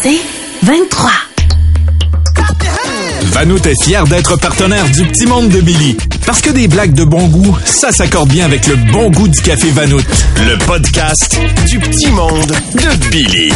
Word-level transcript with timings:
C'est 0.00 0.20
23. 0.62 1.10
Vanout 3.32 3.66
est 3.66 3.82
fier 3.82 4.04
d'être 4.06 4.36
partenaire 4.36 4.88
du 4.90 5.04
Petit 5.04 5.26
Monde 5.26 5.48
de 5.48 5.60
Billy. 5.60 5.96
Parce 6.24 6.40
que 6.40 6.50
des 6.50 6.68
blagues 6.68 6.92
de 6.92 7.04
bon 7.04 7.26
goût, 7.26 7.56
ça 7.64 7.90
s'accorde 7.90 8.28
bien 8.28 8.44
avec 8.44 8.66
le 8.68 8.76
bon 8.92 9.10
goût 9.10 9.26
du 9.26 9.40
café 9.40 9.70
Vanout. 9.70 10.04
Le 10.36 10.56
podcast 10.66 11.38
du 11.66 11.80
Petit 11.80 12.10
Monde 12.10 12.54
de 12.74 13.08
Billy. 13.10 13.52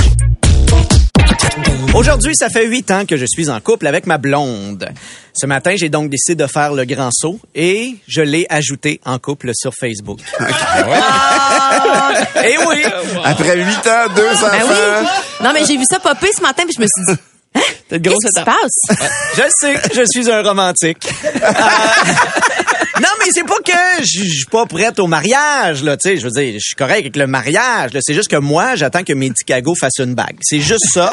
Aujourd'hui, 1.94 2.34
ça 2.34 2.48
fait 2.48 2.66
huit 2.66 2.90
ans 2.90 3.04
que 3.06 3.16
je 3.16 3.26
suis 3.26 3.48
en 3.48 3.60
couple 3.60 3.86
avec 3.86 4.06
ma 4.06 4.18
blonde. 4.18 4.88
Ce 5.34 5.46
matin, 5.46 5.74
j'ai 5.76 5.88
donc 5.88 6.10
décidé 6.10 6.34
de 6.34 6.46
faire 6.46 6.74
le 6.74 6.84
grand 6.84 7.10
saut 7.10 7.40
et 7.54 7.96
je 8.06 8.20
l'ai 8.20 8.46
ajouté 8.50 9.00
en 9.04 9.18
couple 9.18 9.52
sur 9.54 9.72
Facebook. 9.78 10.20
Et 12.44 12.56
oui! 12.66 12.82
Après 13.24 13.56
huit 13.56 13.86
ans, 13.86 14.12
deux 14.14 14.30
enfants. 14.30 14.48
Ben 14.50 14.62
oui. 14.68 15.06
Non, 15.42 15.50
mais 15.54 15.64
j'ai 15.64 15.76
vu 15.76 15.84
ça 15.88 15.98
popper 16.00 16.30
ce 16.36 16.42
matin, 16.42 16.64
puis 16.64 16.74
je 16.76 16.82
me 16.82 16.86
suis 16.86 17.04
dit, 17.06 17.20
hein? 17.54 17.60
T'es 17.88 17.98
de 17.98 18.08
grosse 18.08 18.18
qu'est-ce 18.22 18.34
qui 18.34 18.40
se 18.40 18.44
passe? 18.44 18.78
Je 19.36 19.42
sais, 19.60 19.80
je 19.94 20.02
suis 20.10 20.30
un 20.30 20.42
romantique. 20.42 21.08
Euh, 22.94 23.00
non, 23.00 23.08
mais 23.18 23.30
c'est 23.32 23.44
pas 23.44 23.56
que 23.64 24.02
je 24.02 24.22
suis 24.22 24.44
pas 24.50 24.66
prête 24.66 24.98
au 24.98 25.06
mariage, 25.06 25.82
là, 25.82 25.96
tu 25.96 26.10
sais. 26.10 26.18
Je 26.18 26.24
veux 26.24 26.30
dire, 26.30 26.52
je 26.54 26.58
suis 26.58 26.76
correct 26.76 26.98
avec 26.98 27.16
le 27.16 27.26
mariage, 27.26 27.94
là. 27.94 28.00
C'est 28.02 28.12
juste 28.12 28.28
que 28.28 28.36
moi, 28.36 28.76
j'attends 28.76 29.02
que 29.02 29.14
Mehdi 29.14 29.44
Cago 29.46 29.74
fasse 29.80 29.98
une 29.98 30.14
bague. 30.14 30.36
C'est 30.42 30.60
juste 30.60 30.84
ça. 30.92 31.10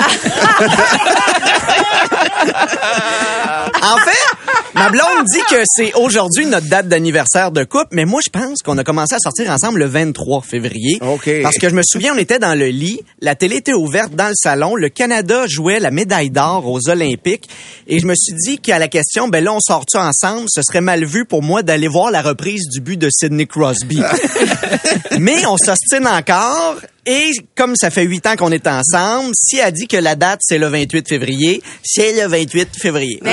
En 3.81 3.97
fait, 3.97 4.53
ma 4.75 4.89
blonde 4.89 5.25
dit 5.25 5.41
que 5.49 5.63
c'est 5.65 5.93
aujourd'hui 5.95 6.45
notre 6.45 6.67
date 6.67 6.87
d'anniversaire 6.87 7.51
de 7.51 7.63
couple, 7.63 7.89
mais 7.91 8.05
moi, 8.05 8.21
je 8.23 8.29
pense 8.29 8.61
qu'on 8.61 8.77
a 8.77 8.83
commencé 8.83 9.15
à 9.15 9.19
sortir 9.19 9.51
ensemble 9.51 9.79
le 9.79 9.85
23 9.85 10.41
février. 10.41 10.99
OK. 11.01 11.29
Parce 11.41 11.57
que 11.57 11.69
je 11.69 11.75
me 11.75 11.81
souviens, 11.83 12.13
on 12.15 12.17
était 12.17 12.39
dans 12.39 12.57
le 12.57 12.67
lit, 12.67 13.01
la 13.21 13.35
télé 13.35 13.57
était 13.57 13.73
ouverte 13.73 14.13
dans 14.15 14.27
le 14.27 14.35
salon, 14.35 14.75
le 14.75 14.89
Canada 14.89 15.45
jouait 15.47 15.79
la 15.79 15.91
médaille 15.91 16.29
d'or 16.29 16.67
aux 16.67 16.89
Olympiques, 16.89 17.49
et 17.87 17.99
je 17.99 18.05
me 18.05 18.15
suis 18.15 18.33
dit 18.33 18.59
qu'à 18.59 18.79
la 18.79 18.87
question, 18.87 19.27
ben 19.27 19.43
là, 19.43 19.53
on 19.53 19.59
sort-tu 19.59 19.97
ensemble? 19.97 20.45
Ce 20.49 20.61
serait 20.61 20.81
mal 20.81 21.05
vu 21.05 21.25
pour 21.25 21.41
moi 21.41 21.63
d'aller 21.63 21.87
voir 21.87 22.11
la 22.11 22.21
reprise 22.21 22.67
du 22.69 22.81
but 22.81 22.97
de 22.97 23.09
Sidney 23.11 23.47
Crosby. 23.47 24.01
Mais 25.19 25.45
on 25.45 25.57
s'ostine 25.57 26.07
encore, 26.07 26.77
et 27.11 27.31
comme 27.55 27.75
ça 27.75 27.89
fait 27.89 28.03
huit 28.03 28.27
ans 28.27 28.35
qu'on 28.35 28.51
est 28.51 28.67
ensemble, 28.67 29.31
si 29.33 29.57
elle 29.57 29.71
dit 29.73 29.87
que 29.87 29.97
la 29.97 30.13
date, 30.13 30.41
c'est 30.43 30.59
le 30.59 30.67
28 30.67 31.09
février, 31.09 31.63
c'est 31.83 32.13
le 32.13 32.27
28 32.27 32.69
février. 32.79 33.19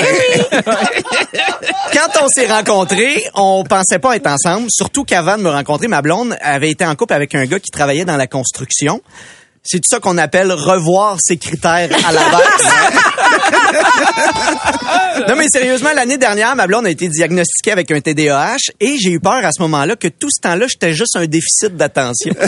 Quand 1.92 2.22
on 2.22 2.28
s'est 2.28 2.46
rencontrés, 2.46 3.22
on 3.34 3.64
pensait 3.64 3.98
pas 3.98 4.16
être 4.16 4.28
ensemble, 4.28 4.68
surtout 4.70 5.04
qu'avant 5.04 5.36
de 5.36 5.42
me 5.42 5.50
rencontrer, 5.50 5.88
ma 5.88 6.00
blonde 6.00 6.38
avait 6.40 6.70
été 6.70 6.86
en 6.86 6.94
couple 6.94 7.12
avec 7.12 7.34
un 7.34 7.44
gars 7.44 7.60
qui 7.60 7.70
travaillait 7.70 8.06
dans 8.06 8.16
la 8.16 8.26
construction. 8.26 9.02
C'est 9.62 9.76
tout 9.78 9.90
ça 9.90 10.00
qu'on 10.00 10.16
appelle 10.16 10.52
revoir 10.52 11.18
ses 11.20 11.36
critères 11.36 11.90
à 12.06 12.12
la 12.12 12.20
baisse. 12.30 12.72
non 15.28 15.36
mais 15.36 15.48
sérieusement, 15.48 15.90
l'année 15.94 16.18
dernière, 16.18 16.56
ma 16.56 16.66
blonde 16.66 16.86
a 16.86 16.90
été 16.90 17.08
diagnostiquée 17.08 17.72
avec 17.72 17.90
un 17.90 18.00
TDAH 18.00 18.56
et 18.80 18.96
j'ai 18.98 19.10
eu 19.10 19.20
peur 19.20 19.44
à 19.44 19.50
ce 19.52 19.62
moment-là 19.62 19.96
que 19.96 20.08
tout 20.08 20.28
ce 20.30 20.40
temps-là, 20.42 20.66
j'étais 20.68 20.92
juste 20.92 21.16
un 21.16 21.26
déficit 21.26 21.76
d'attention. 21.76 22.34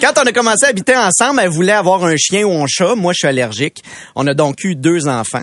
Quand 0.00 0.12
on 0.22 0.26
a 0.26 0.32
commencé 0.32 0.66
à 0.66 0.68
habiter 0.68 0.96
ensemble, 0.96 1.40
elle 1.42 1.48
voulait 1.48 1.72
avoir 1.72 2.04
un 2.04 2.14
chien 2.16 2.44
ou 2.44 2.62
un 2.62 2.66
chat. 2.68 2.94
Moi, 2.94 3.12
je 3.12 3.18
suis 3.18 3.28
allergique. 3.28 3.82
On 4.14 4.26
a 4.26 4.34
donc 4.34 4.62
eu 4.64 4.76
deux 4.76 5.08
enfants. 5.08 5.42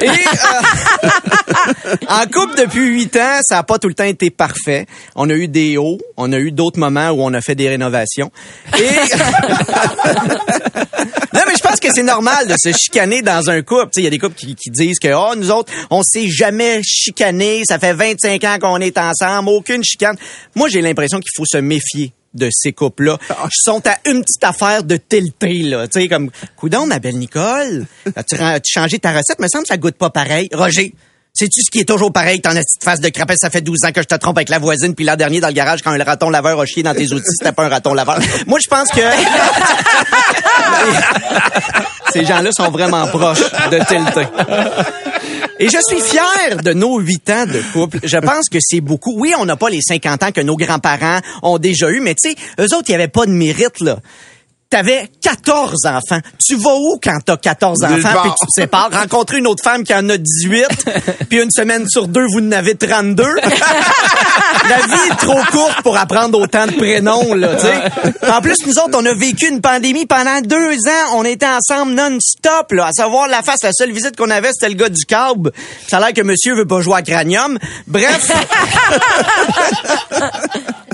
Et 0.00 0.08
euh, 0.08 0.08
en 2.08 2.24
couple 2.26 2.56
depuis 2.56 2.86
huit 2.86 3.14
ans, 3.16 3.40
ça 3.42 3.56
n'a 3.56 3.62
pas 3.62 3.78
tout 3.78 3.88
le 3.88 3.94
temps 3.94 4.04
été 4.04 4.30
parfait. 4.30 4.86
On 5.16 5.28
a 5.28 5.34
eu 5.34 5.48
des 5.48 5.76
hauts, 5.76 5.98
on 6.16 6.32
a 6.32 6.38
eu 6.38 6.52
d'autres 6.52 6.78
moments 6.78 7.10
où 7.10 7.22
on 7.22 7.34
a 7.34 7.40
fait 7.40 7.56
des 7.56 7.68
rénovations. 7.68 8.30
Et 8.78 8.88
pense 11.76 11.90
que 11.90 11.94
c'est 11.94 12.02
normal 12.02 12.46
de 12.46 12.54
se 12.58 12.72
chicaner 12.72 13.22
dans 13.22 13.50
un 13.50 13.62
couple. 13.62 13.86
Tu 13.86 13.90
sais, 13.94 14.00
Il 14.00 14.04
y 14.04 14.06
a 14.06 14.10
des 14.10 14.18
couples 14.18 14.34
qui, 14.34 14.54
qui 14.54 14.70
disent 14.70 14.98
que 14.98 15.12
oh, 15.12 15.34
nous 15.36 15.50
autres, 15.50 15.72
on 15.90 16.02
s'est 16.02 16.28
jamais 16.28 16.80
chicané, 16.82 17.62
ça 17.68 17.78
fait 17.78 17.92
25 17.92 18.44
ans 18.44 18.58
qu'on 18.60 18.80
est 18.80 18.96
ensemble, 18.98 19.50
aucune 19.50 19.84
chicane. 19.84 20.16
Moi, 20.54 20.68
j'ai 20.68 20.80
l'impression 20.80 21.18
qu'il 21.18 21.30
faut 21.36 21.44
se 21.46 21.58
méfier 21.58 22.12
de 22.34 22.48
ces 22.52 22.72
couples-là. 22.72 23.18
Ah. 23.30 23.44
Ils 23.44 23.62
sont 23.62 23.82
à 23.86 23.96
une 24.08 24.22
petite 24.22 24.44
affaire 24.44 24.84
de 24.84 24.96
tilter, 24.96 25.62
là. 25.62 25.88
Tu 25.88 26.02
sais, 26.02 26.08
comme, 26.08 26.30
coudon, 26.56 26.86
ma 26.86 26.98
belle 26.98 27.16
Nicole, 27.16 27.86
as-tu 28.14 28.36
as-tu 28.36 28.72
changé 28.72 28.98
ta 28.98 29.12
recette? 29.12 29.38
Me 29.38 29.48
semble 29.48 29.64
que 29.64 29.68
ça 29.68 29.76
goûte 29.76 29.96
pas 29.96 30.10
pareil. 30.10 30.48
Roger, 30.52 30.94
sais-tu 31.36 31.62
ce 31.62 31.70
qui 31.70 31.80
est 31.80 31.84
toujours 31.84 32.12
pareil? 32.12 32.40
T'en 32.40 32.50
as 32.50 32.62
petite 32.62 32.82
face 32.82 33.00
de 33.00 33.08
crapette, 33.08 33.38
ça 33.40 33.50
fait 33.50 33.60
12 33.60 33.84
ans 33.84 33.92
que 33.92 34.02
je 34.02 34.06
te 34.06 34.14
trompe 34.14 34.38
avec 34.38 34.48
la 34.48 34.58
voisine, 34.58 34.94
puis 34.94 35.04
l'an 35.04 35.16
dernier 35.16 35.40
dans 35.40 35.48
le 35.48 35.54
garage, 35.54 35.82
quand 35.82 35.94
le 35.94 36.02
raton 36.02 36.30
laveur 36.30 36.60
a 36.60 36.66
chié 36.66 36.82
dans 36.82 36.94
tes 36.94 37.12
outils, 37.12 37.24
c'était 37.38 37.52
pas 37.52 37.64
un 37.64 37.68
raton 37.68 37.94
laveur. 37.94 38.18
Moi, 38.46 38.58
je 38.62 38.68
pense 38.68 38.88
que 38.90 39.00
ces 42.12 42.24
gens-là 42.24 42.50
sont 42.52 42.70
vraiment 42.70 43.06
proches 43.06 43.44
de 43.70 43.78
tilter. 43.86 44.26
Et 45.58 45.68
je 45.68 45.78
suis 45.88 46.00
fier 46.00 46.62
de 46.62 46.72
nos 46.72 46.98
huit 46.98 47.28
ans 47.30 47.46
de 47.46 47.60
couple. 47.72 47.98
Je 48.02 48.18
pense 48.18 48.48
que 48.50 48.58
c'est 48.60 48.80
beaucoup. 48.80 49.14
Oui, 49.18 49.32
on 49.38 49.46
n'a 49.46 49.56
pas 49.56 49.70
les 49.70 49.80
50 49.80 50.22
ans 50.22 50.32
que 50.32 50.42
nos 50.42 50.56
grands-parents 50.56 51.20
ont 51.42 51.58
déjà 51.58 51.90
eu, 51.90 52.00
mais 52.00 52.14
tu 52.14 52.30
sais, 52.30 52.36
eux 52.60 52.74
autres, 52.74 52.84
il 52.88 52.92
n'y 52.92 52.96
avait 52.96 53.08
pas 53.08 53.26
de 53.26 53.30
mérite, 53.30 53.80
là. 53.80 53.98
T'avais 54.68 55.08
14 55.22 55.86
enfants. 55.86 56.20
Tu 56.44 56.56
vas 56.56 56.74
où 56.74 56.98
quand 57.00 57.18
t'as 57.24 57.36
14 57.36 57.78
Nulle 57.82 58.04
enfants 58.04 58.22
puis 58.22 58.30
tu 58.40 58.46
te 58.46 58.52
sépares? 58.52 58.90
Rencontrer 58.92 59.38
une 59.38 59.46
autre 59.46 59.62
femme 59.62 59.84
qui 59.84 59.94
en 59.94 60.08
a 60.08 60.16
18, 60.16 60.66
puis 61.28 61.40
une 61.40 61.52
semaine 61.52 61.88
sur 61.88 62.08
deux, 62.08 62.26
vous 62.32 62.40
en 62.40 62.50
avez 62.50 62.74
32. 62.74 63.24
La 64.68 64.78
vie 64.78 65.12
est 65.12 65.16
trop 65.16 65.40
courte 65.52 65.82
pour 65.82 65.96
apprendre 65.96 66.40
autant 66.40 66.66
de 66.66 66.72
prénoms, 66.72 67.34
là, 67.34 67.54
tu 67.54 67.62
sais. 67.62 68.28
En 68.28 68.40
plus, 68.40 68.66
nous 68.66 68.72
autres, 68.78 68.94
on 68.94 69.06
a 69.06 69.14
vécu 69.14 69.48
une 69.48 69.60
pandémie 69.60 70.06
pendant 70.06 70.40
deux 70.40 70.78
ans. 70.88 71.14
On 71.14 71.24
était 71.24 71.46
ensemble 71.46 71.92
non-stop, 71.92 72.72
là. 72.72 72.86
À 72.86 72.92
savoir, 72.92 73.28
la 73.28 73.42
face, 73.42 73.62
la 73.62 73.72
seule 73.72 73.92
visite 73.92 74.16
qu'on 74.16 74.30
avait, 74.30 74.50
c'était 74.52 74.68
le 74.68 74.74
gars 74.74 74.88
du 74.88 75.04
câble. 75.04 75.52
Ça 75.86 75.98
a 75.98 76.00
l'air 76.00 76.12
que 76.12 76.22
monsieur 76.22 76.56
veut 76.56 76.66
pas 76.66 76.80
jouer 76.80 76.96
à 76.96 77.02
Cranium. 77.02 77.56
Bref. 77.86 78.32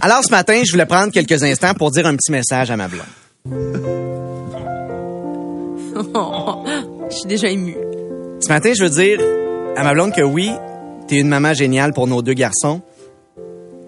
Alors, 0.03 0.23
ce 0.23 0.31
matin, 0.31 0.61
je 0.67 0.73
voulais 0.73 0.87
prendre 0.87 1.11
quelques 1.11 1.43
instants 1.43 1.73
pour 1.73 1.91
dire 1.91 2.07
un 2.07 2.17
petit 2.17 2.33
message 2.33 2.71
à 2.71 2.77
ma 2.77 2.89
blonde. 2.89 3.07
Je 7.11 7.17
suis 7.17 7.27
déjà 7.27 7.49
émue. 7.49 7.77
Ce 8.41 8.49
matin, 8.49 8.73
je 8.75 8.85
veux 8.85 8.91
dire 8.91 9.21
à 9.77 9.83
ma 9.83 9.93
blonde 9.95 10.13
que 10.13 10.23
oui, 10.23 10.51
t'es 11.09 11.19
une 11.19 11.29
maman 11.29 11.53
géniale 11.55 11.93
pour 11.93 12.07
nos 12.07 12.23
deux 12.23 12.35
garçons. 12.35 12.83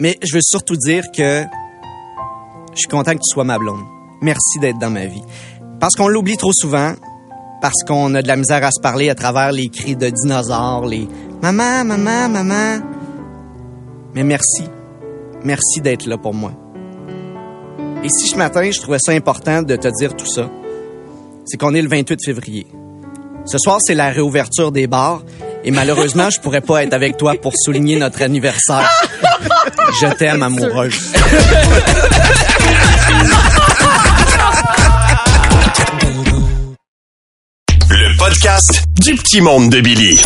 Mais 0.00 0.18
je 0.22 0.34
veux 0.34 0.42
surtout 0.42 0.76
dire 0.76 1.04
que 1.12 1.44
je 2.72 2.78
suis 2.78 2.88
content 2.88 3.12
que 3.12 3.18
tu 3.18 3.32
sois 3.32 3.44
ma 3.44 3.58
blonde. 3.58 3.84
Merci 4.22 4.58
d'être 4.60 4.78
dans 4.78 4.90
ma 4.90 5.06
vie. 5.06 5.22
Parce 5.78 5.94
qu'on 5.94 6.08
l'oublie 6.08 6.36
trop 6.36 6.52
souvent, 6.52 6.94
parce 7.60 7.84
qu'on 7.86 8.14
a 8.14 8.22
de 8.22 8.28
la 8.28 8.36
misère 8.36 8.64
à 8.64 8.72
se 8.72 8.80
parler 8.80 9.08
à 9.08 9.14
travers 9.14 9.52
les 9.52 9.68
cris 9.68 9.94
de 9.94 10.08
dinosaures, 10.10 10.86
les 10.86 11.06
maman, 11.42 11.84
maman, 11.84 12.28
maman. 12.28 12.80
Mais 14.14 14.24
merci. 14.24 14.64
Merci 15.44 15.80
d'être 15.80 16.06
là 16.06 16.18
pour 16.18 16.34
moi. 16.34 16.52
Et 18.04 18.10
si 18.10 18.28
ce 18.28 18.36
matin, 18.36 18.70
je 18.70 18.78
trouvais 18.78 18.98
ça 19.00 19.12
important 19.12 19.62
de 19.62 19.76
te 19.76 19.88
dire 19.88 20.14
tout 20.14 20.26
ça, 20.26 20.50
c'est 21.46 21.56
qu'on 21.56 21.74
est 21.74 21.80
le 21.80 21.88
28 21.88 22.18
février. 22.22 22.66
Ce 23.46 23.56
soir, 23.56 23.78
c'est 23.82 23.94
la 23.94 24.10
réouverture 24.10 24.72
des 24.72 24.86
bars. 24.86 25.22
Et 25.64 25.70
malheureusement, 25.70 26.28
je 26.28 26.38
pourrais 26.38 26.60
pas 26.60 26.84
être 26.84 26.92
avec 26.92 27.16
toi 27.16 27.34
pour 27.40 27.54
souligner 27.56 27.96
notre 27.98 28.20
anniversaire. 28.20 28.86
Je 30.02 30.14
t'aime, 30.16 30.42
amoureuse. 30.42 31.12
Le 37.88 38.18
podcast 38.18 38.84
du 39.00 39.14
Petit 39.14 39.40
Monde 39.40 39.70
de 39.70 39.80
Billy. 39.80 40.20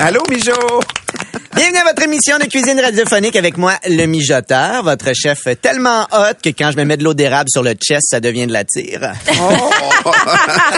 Allô, 0.00 0.22
Mijo? 0.28 0.80
Bienvenue 1.54 1.78
à 1.78 1.84
votre 1.84 2.02
émission 2.02 2.36
de 2.38 2.46
cuisine 2.46 2.80
radiophonique 2.80 3.36
avec 3.36 3.56
moi, 3.56 3.74
le 3.88 4.06
mijoteur, 4.06 4.82
votre 4.82 5.12
chef 5.14 5.44
tellement 5.62 6.02
hot 6.10 6.34
que 6.42 6.48
quand 6.48 6.72
je 6.72 6.76
me 6.76 6.84
mets 6.84 6.96
de 6.96 7.04
l'eau 7.04 7.14
d'érable 7.14 7.48
sur 7.48 7.62
le 7.62 7.74
chest, 7.74 8.08
ça 8.10 8.18
devient 8.18 8.48
de 8.48 8.52
la 8.52 8.64
tire. 8.64 9.00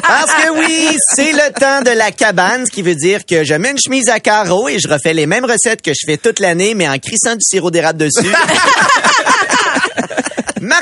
Parce 0.02 0.34
que 0.34 0.50
oui, 0.58 0.98
c'est 1.14 1.32
le 1.32 1.52
temps 1.58 1.80
de 1.80 1.96
la 1.96 2.10
cabane, 2.10 2.66
ce 2.66 2.70
qui 2.70 2.82
veut 2.82 2.94
dire 2.94 3.24
que 3.24 3.42
je 3.42 3.54
mets 3.54 3.70
une 3.70 3.78
chemise 3.78 4.10
à 4.10 4.20
carreaux 4.20 4.68
et 4.68 4.78
je 4.78 4.86
refais 4.86 5.14
les 5.14 5.24
mêmes 5.24 5.46
recettes 5.46 5.80
que 5.80 5.92
je 5.92 6.04
fais 6.06 6.18
toute 6.18 6.40
l'année, 6.40 6.74
mais 6.74 6.86
en 6.86 6.98
crissant 6.98 7.34
du 7.34 7.42
sirop 7.42 7.70
d'érable 7.70 7.98
dessus. 7.98 8.26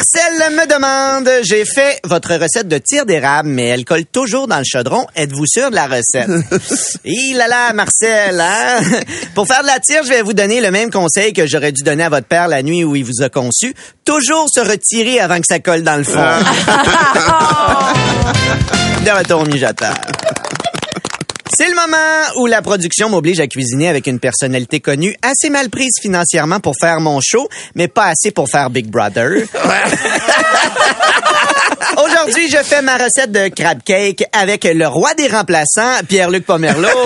Marcel 0.05 0.53
me 0.53 0.67
demande, 0.67 1.31
j'ai 1.45 1.65
fait 1.65 1.99
votre 2.05 2.35
recette 2.35 2.69
de 2.69 2.77
tire 2.77 3.07
d'érable, 3.07 3.49
mais 3.49 3.69
elle 3.69 3.87
colle 3.87 4.05
toujours 4.05 4.47
dans 4.47 4.59
le 4.59 4.65
chaudron. 4.65 5.07
Êtes-vous 5.17 5.47
sûr 5.47 5.71
de 5.71 5.75
la 5.75 5.87
recette? 5.87 6.29
Il 7.07 7.39
là 7.39 7.49
là, 7.49 7.73
Marcel, 7.73 8.39
hein? 8.39 8.81
Pour 9.35 9.47
faire 9.47 9.63
de 9.63 9.67
la 9.67 9.81
tire, 9.81 10.03
je 10.05 10.11
vais 10.11 10.21
vous 10.21 10.35
donner 10.35 10.61
le 10.61 10.71
même 10.71 10.91
conseil 10.91 11.33
que 11.33 11.47
j'aurais 11.47 11.73
dû 11.73 11.83
donner 11.83 12.05
à 12.05 12.11
votre 12.11 12.27
père 12.27 12.49
la 12.49 12.63
nuit 12.63 12.85
où 12.85 12.95
il 12.97 13.05
vous 13.05 13.23
a 13.23 13.31
conçu. 13.31 13.75
Toujours 14.05 14.51
se 14.53 14.61
retirer 14.61 15.21
avant 15.21 15.41
que 15.41 15.47
ça 15.49 15.61
colle 15.61 15.83
dans 15.83 15.97
le 15.97 16.05
fond. 16.05 16.13
de 19.05 19.11
retour 19.11 19.47
mijoteur. 19.47 19.95
C'est 21.53 21.69
le 21.69 21.75
moment 21.75 22.41
où 22.41 22.47
la 22.47 22.63
production 22.63 23.11
m'oblige 23.11 23.39
à 23.41 23.47
cuisiner 23.47 23.89
avec 23.89 24.07
une 24.07 24.19
personnalité 24.19 24.81
connue, 24.81 25.15
assez 25.23 25.51
mal 25.51 25.69
prise 25.69 25.93
financièrement 26.01 26.59
pour 26.59 26.75
faire 26.81 27.01
mon 27.01 27.21
show, 27.21 27.49
mais 27.75 27.87
pas 27.87 28.07
assez 28.07 28.31
pour 28.31 28.49
faire 28.49 28.71
Big 28.71 28.87
Brother. 28.87 29.45
Aujourd'hui, 32.05 32.49
je 32.51 32.57
fais 32.59 32.83
ma 32.83 32.97
recette 32.97 33.33
de 33.33 33.49
crab 33.49 33.79
cake 33.85 34.25
avec 34.33 34.65
le 34.65 34.87
roi 34.87 35.15
des 35.15 35.29
remplaçants, 35.29 36.03
Pierre-Luc 36.09 36.45
Pomerleau. 36.45 36.89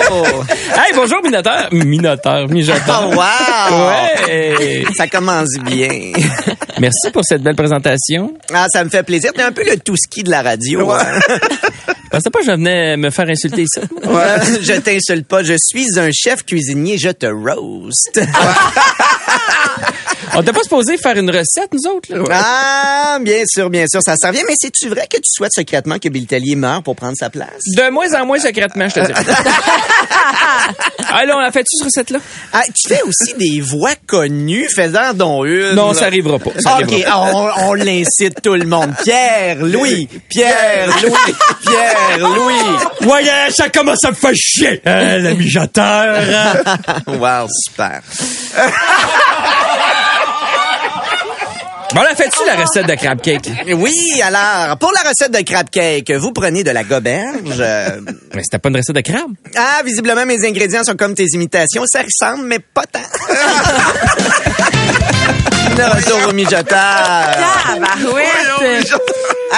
Hey, 0.71 0.93
bonjour, 0.95 1.21
Minotaure. 1.23 1.67
Minotaure, 1.71 2.47
mijoteur. 2.47 3.09
Oh, 3.11 3.15
wow! 3.15 3.87
Ouais. 3.89 4.83
Ça 4.95 5.07
commence 5.07 5.49
bien. 5.63 5.87
Merci 6.79 7.11
pour 7.11 7.23
cette 7.25 7.41
belle 7.41 7.55
présentation. 7.55 8.33
Ah, 8.53 8.65
ça 8.71 8.83
me 8.83 8.89
fait 8.89 9.03
plaisir. 9.03 9.31
T'es 9.33 9.41
un 9.41 9.51
peu 9.51 9.63
le 9.65 9.77
tout 9.77 9.95
ski 9.97 10.23
de 10.23 10.29
la 10.29 10.41
radio. 10.41 10.89
hein? 10.91 11.19
Je 11.27 12.09
pensais 12.09 12.29
pas 12.29 12.39
que 12.39 12.45
je 12.45 12.51
venais 12.51 12.97
me 12.97 13.09
faire 13.09 13.27
insulter 13.29 13.63
ici. 13.63 13.79
je 14.61 14.79
t'insulte 14.79 15.27
pas. 15.27 15.43
Je 15.43 15.55
suis 15.59 15.99
un 15.99 16.09
chef 16.11 16.43
cuisinier. 16.45 16.97
Je 16.97 17.09
te 17.09 17.25
roast. 17.27 18.19
On 20.35 20.43
t'a 20.43 20.53
pas 20.53 20.61
supposé 20.63 20.97
faire 20.97 21.17
une 21.17 21.29
recette, 21.29 21.69
nous 21.73 21.89
autres, 21.91 22.13
là? 22.13 22.23
Ah, 22.31 23.17
bien 23.21 23.43
sûr, 23.47 23.69
bien 23.69 23.85
sûr, 23.87 24.01
ça 24.03 24.15
s'en 24.15 24.31
vient. 24.31 24.43
Mais 24.47 24.53
c'est-tu 24.57 24.89
vrai 24.89 25.07
que 25.09 25.17
tu 25.17 25.23
souhaites 25.25 25.53
secrètement 25.53 25.97
que 25.99 26.09
Bill 26.09 26.25
Tellier 26.27 26.55
meure 26.55 26.83
pour 26.83 26.95
prendre 26.95 27.15
sa 27.17 27.29
place? 27.29 27.49
De 27.75 27.89
moins 27.89 28.13
en 28.19 28.25
moins 28.25 28.39
secrètement, 28.39 28.87
je 28.89 28.95
te 28.95 28.99
dis. 28.99 29.11
là, 29.11 30.73
on 31.35 31.39
a 31.39 31.51
fait-tu, 31.51 31.77
cette 31.77 31.85
recette-là? 31.85 32.19
Ah, 32.53 32.61
tu 32.75 32.87
fais 32.87 33.01
aussi 33.03 33.33
des 33.37 33.61
voix 33.61 33.93
connues, 34.07 34.67
faisant 34.69 35.13
dont 35.13 35.45
une. 35.45 35.71
Non, 35.73 35.93
ça 35.93 36.05
arrivera 36.05 36.39
pas. 36.39 36.51
Ça 36.59 36.77
OK, 36.77 36.83
arrivera 36.83 37.11
pas. 37.11 37.55
on, 37.59 37.69
on 37.69 37.73
l'incite 37.73 38.41
tout 38.41 38.55
le 38.55 38.65
monde. 38.65 38.93
Pierre, 39.03 39.57
Louis, 39.61 40.07
Pierre, 40.29 40.89
Louis, 41.01 41.35
Pierre, 41.65 42.19
Louis. 42.19 42.77
Voyez, 43.01 43.29
ça 43.51 43.69
commence 43.69 44.03
à 44.05 44.11
me 44.11 44.15
faire 44.15 44.35
chier, 44.35 44.81
mijoteur. 45.35 46.19
Wow, 47.07 47.47
super. 47.65 48.01
Bon, 51.95 52.01
là, 52.01 52.09
fais-tu 52.15 52.45
la 52.45 52.55
recette 52.55 52.85
de 52.87 52.93
crab 52.95 53.19
cake? 53.19 53.49
Oui, 53.75 53.93
alors, 54.23 54.77
pour 54.77 54.91
la 54.91 55.09
recette 55.09 55.31
de 55.31 55.41
crab 55.43 55.69
cake, 55.71 56.11
vous 56.11 56.31
prenez 56.31 56.63
de 56.63 56.69
la 56.71 56.83
goberge. 56.83 57.57
euh, 57.59 57.99
Mais 58.35 58.43
c'était 58.43 58.59
pas 58.59 58.69
une 58.69 58.77
recette 58.77 58.95
de 58.95 59.01
crabe. 59.01 59.31
Ah, 59.57 59.81
visiblement, 59.83 60.25
mes 60.25 60.45
ingrédients 60.47 60.83
sont 60.83 60.95
comme 60.95 61.15
tes 61.15 61.25
imitations. 61.33 61.83
Ça 61.87 62.01
ressemble, 62.03 62.45
mais 62.47 62.59
pas 62.59 62.83
tant. 62.85 62.99
Retour 65.79 66.29
au 66.29 66.33
mijoteur. 66.33 66.67
Tabarouette. 66.67 68.08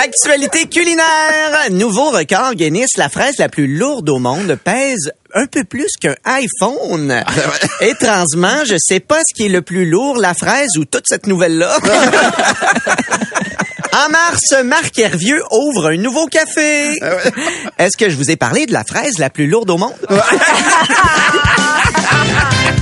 Actualité 0.03 0.65
culinaire. 0.65 1.69
Nouveau 1.69 2.09
record 2.09 2.55
Guinness. 2.55 2.97
La 2.97 3.07
fraise 3.07 3.35
la 3.37 3.49
plus 3.49 3.67
lourde 3.67 4.09
au 4.09 4.17
monde 4.17 4.57
pèse 4.63 5.11
un 5.35 5.45
peu 5.45 5.63
plus 5.63 5.89
qu'un 5.99 6.15
iPhone. 6.25 7.23
Étrangement, 7.81 8.65
je 8.65 8.77
sais 8.79 8.99
pas 8.99 9.19
ce 9.19 9.35
qui 9.35 9.45
est 9.45 9.49
le 9.49 9.61
plus 9.61 9.87
lourd, 9.87 10.17
la 10.17 10.33
fraise 10.33 10.75
ou 10.77 10.85
toute 10.85 11.05
cette 11.07 11.27
nouvelle-là. 11.27 11.77
En 13.93 14.09
mars, 14.09 14.55
Marc 14.63 14.97
Hervieux 14.97 15.43
ouvre 15.51 15.87
un 15.91 15.97
nouveau 15.97 16.25
café. 16.25 16.97
Est-ce 17.77 17.97
que 17.97 18.09
je 18.09 18.15
vous 18.15 18.31
ai 18.31 18.37
parlé 18.37 18.65
de 18.65 18.71
la 18.71 18.85
fraise 18.85 19.19
la 19.19 19.29
plus 19.29 19.47
lourde 19.47 19.69
au 19.69 19.77
monde? 19.77 19.93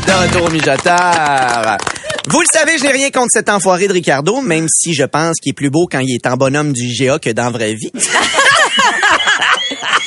De 0.08 0.14
retour 0.14 0.46
au 0.46 0.52
mijoteur. 0.52 1.78
Vous 2.28 2.42
le 2.42 2.48
savez, 2.52 2.78
je 2.78 2.84
n'ai 2.84 2.92
rien 2.92 3.10
contre 3.12 3.32
cet 3.32 3.50
enfoiré 3.50 3.88
de 3.88 3.94
Ricardo, 3.94 4.42
même 4.42 4.68
si 4.70 4.94
je 4.94 5.04
pense 5.04 5.38
qu'il 5.42 5.52
est 5.52 5.54
plus 5.54 5.70
beau 5.70 5.88
quand 5.90 6.00
il 6.00 6.14
est 6.14 6.28
en 6.28 6.36
bonhomme 6.36 6.74
du 6.74 6.84
IGA 6.84 7.20
que 7.20 7.30
dans 7.30 7.50
vraie 7.52 7.74
vie. 7.76 7.92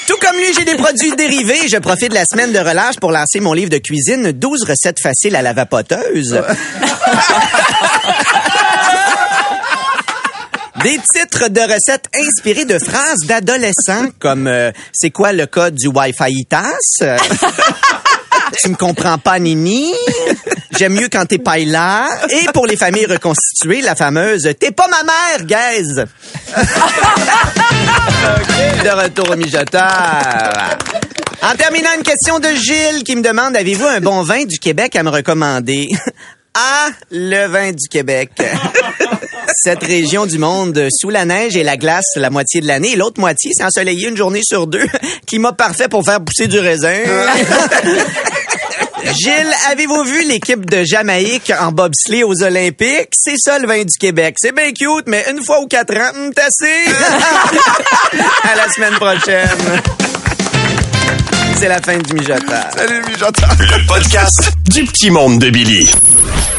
Tout 0.06 0.16
comme 0.20 0.36
lui, 0.36 0.52
j'ai 0.56 0.64
des 0.64 0.76
produits 0.76 1.16
dérivés. 1.16 1.68
Je 1.68 1.78
profite 1.78 2.10
de 2.10 2.14
la 2.14 2.24
semaine 2.24 2.52
de 2.52 2.58
relâche 2.58 2.96
pour 3.00 3.12
lancer 3.12 3.40
mon 3.40 3.54
livre 3.54 3.70
de 3.70 3.78
cuisine 3.78 4.32
12 4.32 4.64
recettes 4.64 5.00
faciles 5.00 5.36
à 5.36 5.42
la 5.42 5.52
vapoteuse. 5.52 6.40
Des 10.82 10.98
titres 11.14 11.48
de 11.48 11.60
recettes 11.60 12.06
inspirés 12.18 12.64
de 12.64 12.78
phrases 12.80 13.20
d'adolescents 13.28 14.08
comme 14.18 14.48
euh, 14.48 14.72
c'est 14.92 15.10
quoi 15.10 15.32
le 15.32 15.46
code 15.46 15.76
du 15.76 15.86
Wi-Fi 15.86 16.28
ITAS? 16.28 16.74
Tu 18.62 18.68
me 18.68 18.74
comprends 18.74 19.16
pas, 19.18 19.38
Nini? 19.38 19.94
J'aime 20.78 20.94
mieux 20.94 21.08
quand 21.10 21.26
t'es 21.26 21.38
pas 21.38 21.58
là. 21.58 22.08
Et 22.30 22.46
pour 22.52 22.66
les 22.66 22.76
familles 22.76 23.06
reconstituées, 23.06 23.82
la 23.82 23.94
fameuse 23.94 24.48
T'es 24.58 24.70
pas 24.70 24.88
ma 24.88 25.02
mère, 25.02 25.44
gaze! 25.44 26.06
De 28.84 29.02
retour 29.02 29.30
au 29.30 29.36
mijoteur. 29.36 30.78
En 31.42 31.54
terminant, 31.56 31.90
une 31.96 32.02
question 32.02 32.38
de 32.38 32.48
Gilles 32.48 33.04
qui 33.04 33.16
me 33.16 33.22
demande 33.22 33.56
Avez-vous 33.56 33.86
un 33.86 34.00
bon 34.00 34.22
vin 34.22 34.44
du 34.44 34.58
Québec 34.58 34.96
à 34.96 35.02
me 35.02 35.10
recommander? 35.10 35.88
Ah, 36.54 36.88
le 37.10 37.46
vin 37.46 37.72
du 37.72 37.88
Québec. 37.88 38.30
Cette 39.54 39.82
région 39.82 40.26
du 40.26 40.38
monde 40.38 40.86
sous 40.90 41.08
la 41.08 41.24
neige 41.24 41.56
et 41.56 41.62
la 41.62 41.78
glace 41.78 42.04
la 42.16 42.28
moitié 42.28 42.60
de 42.60 42.66
l'année. 42.66 42.92
Et 42.92 42.96
l'autre 42.96 43.20
moitié, 43.20 43.52
c'est 43.56 43.64
ensoleillé 43.64 44.08
une 44.08 44.18
journée 44.18 44.42
sur 44.44 44.66
deux. 44.66 44.84
Climat 45.26 45.52
parfait 45.52 45.88
pour 45.88 46.04
faire 46.04 46.22
pousser 46.22 46.48
du 46.48 46.58
raisin. 46.58 46.92
Gilles, 49.04 49.52
avez-vous 49.70 50.04
vu 50.04 50.24
l'équipe 50.24 50.64
de 50.68 50.84
Jamaïque 50.84 51.52
en 51.58 51.72
bobsleigh 51.72 52.24
aux 52.24 52.42
Olympiques? 52.42 53.10
C'est 53.12 53.36
ça 53.36 53.58
le 53.58 53.66
vin 53.66 53.78
du 53.82 53.98
Québec. 53.98 54.36
C'est 54.38 54.54
bien 54.54 54.72
cute, 54.72 55.06
mais 55.06 55.24
une 55.30 55.42
fois 55.42 55.60
ou 55.60 55.66
quatre 55.66 55.94
ans, 55.96 56.10
hum, 56.14 56.32
t'as 56.34 56.46
assez. 56.46 56.92
à 58.44 58.56
la 58.56 58.72
semaine 58.72 58.94
prochaine. 58.94 59.48
C'est 61.58 61.68
la 61.68 61.80
fin 61.80 61.98
du 61.98 62.14
mijoteur. 62.14 62.64
Salut, 62.76 63.02
mijoteur. 63.06 63.48
Le 63.58 63.86
podcast 63.86 64.52
du 64.68 64.84
petit 64.84 65.10
monde 65.10 65.38
de 65.38 65.50
Billy. 65.50 65.88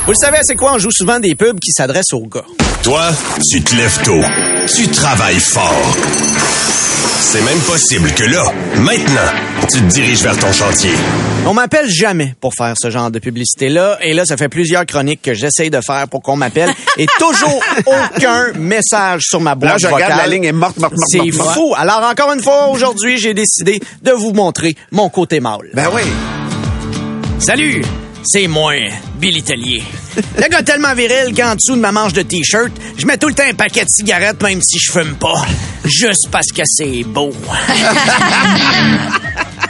Vous 0.05 0.11
le 0.11 0.17
savez, 0.17 0.37
c'est 0.43 0.55
quoi? 0.55 0.73
On 0.73 0.77
joue 0.79 0.91
souvent 0.91 1.19
des 1.19 1.35
pubs 1.35 1.59
qui 1.59 1.71
s'adressent 1.71 2.13
aux 2.13 2.27
gars. 2.27 2.45
Toi, 2.83 3.09
tu 3.49 3.61
te 3.63 3.75
lèves 3.75 4.01
tôt. 4.03 4.19
Tu 4.75 4.87
travailles 4.89 5.39
fort. 5.39 5.95
C'est 7.21 7.41
même 7.41 7.59
possible 7.61 8.11
que 8.13 8.25
là, 8.25 8.43
maintenant, 8.75 9.31
tu 9.67 9.79
te 9.79 9.85
diriges 9.85 10.21
vers 10.21 10.37
ton 10.37 10.51
chantier. 10.51 10.91
On 11.45 11.53
m'appelle 11.53 11.89
jamais 11.89 12.35
pour 12.41 12.53
faire 12.53 12.73
ce 12.77 12.89
genre 12.89 13.11
de 13.11 13.19
publicité-là. 13.19 13.97
Et 14.01 14.13
là, 14.13 14.25
ça 14.25 14.37
fait 14.37 14.49
plusieurs 14.49 14.85
chroniques 14.85 15.21
que 15.21 15.33
j'essaye 15.33 15.69
de 15.69 15.79
faire 15.85 16.07
pour 16.07 16.21
qu'on 16.21 16.35
m'appelle. 16.35 16.69
Et 16.97 17.05
toujours 17.19 17.61
aucun 17.85 18.53
message 18.55 19.23
sur 19.23 19.39
ma 19.41 19.55
boîte 19.55 19.73
Là, 19.73 19.77
je 19.77 19.87
regarde, 19.87 20.13
vocale. 20.13 20.29
la 20.29 20.35
ligne 20.35 20.43
est 20.45 20.51
morte, 20.51 20.77
morte, 20.77 20.93
morte, 20.93 21.09
C'est 21.09 21.31
fou. 21.31 21.73
Alors, 21.77 22.03
encore 22.03 22.31
une 22.33 22.41
fois, 22.41 22.67
aujourd'hui, 22.67 23.17
j'ai 23.17 23.33
décidé 23.33 23.79
de 24.01 24.11
vous 24.11 24.31
montrer 24.33 24.75
mon 24.91 25.09
côté 25.09 25.39
mâle. 25.39 25.69
Ben 25.73 25.87
oui. 25.93 26.01
Salut, 27.39 27.83
c'est 28.23 28.47
moi, 28.47 28.73
Billy 29.15 29.43
Tellier. 29.43 29.83
Le 30.37 30.47
gars 30.47 30.61
tellement 30.63 30.93
viril 30.93 31.33
qu'en 31.35 31.55
dessous 31.55 31.75
de 31.75 31.81
ma 31.81 31.91
manche 31.91 32.13
de 32.13 32.21
t-shirt, 32.21 32.71
je 32.97 33.05
mets 33.05 33.17
tout 33.17 33.27
le 33.27 33.33
temps 33.33 33.43
un 33.49 33.53
paquet 33.53 33.83
de 33.83 33.89
cigarettes 33.89 34.41
même 34.41 34.61
si 34.61 34.77
je 34.79 34.91
fume 34.91 35.15
pas. 35.15 35.45
Juste 35.83 36.29
parce 36.31 36.51
que 36.55 36.61
c'est 36.65 37.03
beau. 37.03 37.31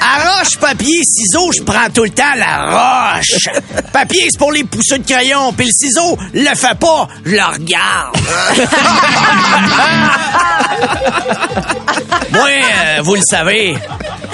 Arroche, 0.04 0.58
papier, 0.60 1.02
ciseaux, 1.04 1.52
je 1.54 1.62
prends 1.64 1.90
tout 1.94 2.04
le 2.04 2.10
temps 2.10 2.36
la 2.36 3.14
roche. 3.16 3.48
Papier, 3.94 4.28
c'est 4.30 4.38
pour 4.38 4.52
les 4.52 4.66
pousseux 4.66 4.98
de 4.98 5.06
crayon, 5.10 5.54
puis 5.54 5.66
le 5.66 5.72
ciseau, 5.72 6.18
le 6.34 6.54
fait 6.56 6.78
pas, 6.78 7.08
je 7.26 7.32
le 7.32 7.42
regarde. 7.42 8.18
Moi, 12.32 12.50
euh, 12.50 13.02
vous 13.04 13.16
le 13.16 13.22
savez, 13.22 13.78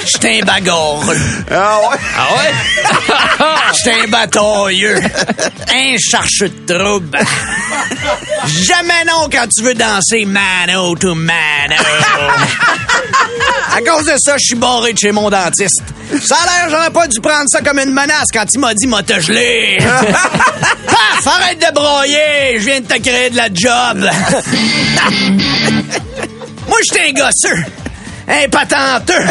j'étais 0.05 0.41
un 0.41 0.45
bagarreux. 0.45 1.17
Ah 1.51 1.79
ouais? 1.81 1.97
Ah 2.17 2.27
ouais? 2.35 2.53
J'étais 3.73 4.01
un 4.03 4.07
batailleux. 4.07 4.99
Un 5.71 5.95
chercheur 5.97 6.49
de 6.49 6.77
trouble. 6.77 7.19
Jamais 8.45 9.03
non 9.05 9.29
quand 9.31 9.47
tu 9.47 9.63
veux 9.63 9.73
danser 9.75 10.25
mano 10.25 10.95
to 10.95 11.13
mano. 11.15 11.75
À 13.75 13.81
cause 13.81 14.05
de 14.05 14.15
ça, 14.17 14.35
je 14.37 14.45
suis 14.45 14.55
barré 14.55 14.93
de 14.93 14.97
chez 14.97 15.11
mon 15.11 15.29
dentiste. 15.29 15.83
Ça 16.23 16.35
a 16.35 16.45
l'air, 16.45 16.69
j'aurais 16.69 16.89
pas 16.89 17.07
dû 17.07 17.19
prendre 17.21 17.47
ça 17.47 17.61
comme 17.61 17.79
une 17.79 17.93
menace 17.93 18.27
quand 18.33 18.45
il 18.51 18.59
m'a 18.59 18.73
dit 18.73 18.87
m'a 18.87 19.03
te 19.03 19.19
gelé. 19.19 19.77
Paf, 20.87 21.27
arrête 21.27 21.59
de 21.59 21.71
broyer, 21.73 22.57
je 22.59 22.65
viens 22.65 22.81
de 22.81 22.87
te 22.87 22.99
créer 22.99 23.29
de 23.29 23.37
la 23.37 23.49
job. 23.53 23.99
Moi, 26.67 26.77
j'étais 26.83 27.09
un 27.09 27.13
gosseux. 27.13 27.63
Un 28.29 28.47
patenteux. 28.49 29.25